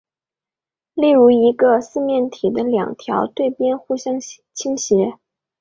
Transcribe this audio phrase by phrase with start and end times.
[0.95, 5.19] 例如一个四面体的两条对边互相歪斜。